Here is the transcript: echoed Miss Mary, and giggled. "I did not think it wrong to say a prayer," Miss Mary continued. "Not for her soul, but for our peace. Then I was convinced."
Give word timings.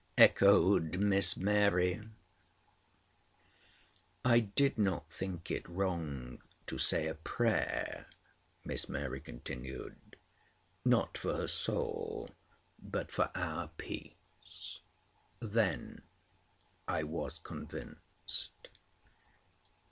echoed 0.17 0.97
Miss 0.97 1.37
Mary, 1.37 1.91
and 1.93 2.09
giggled. 4.23 4.25
"I 4.25 4.39
did 4.39 4.79
not 4.79 5.13
think 5.13 5.51
it 5.51 5.69
wrong 5.69 6.41
to 6.65 6.79
say 6.79 7.05
a 7.05 7.13
prayer," 7.13 8.07
Miss 8.65 8.89
Mary 8.89 9.21
continued. 9.21 10.15
"Not 10.83 11.19
for 11.19 11.35
her 11.37 11.47
soul, 11.47 12.31
but 12.81 13.11
for 13.11 13.29
our 13.35 13.67
peace. 13.77 14.79
Then 15.39 16.01
I 16.87 17.03
was 17.03 17.37
convinced." 17.37 18.69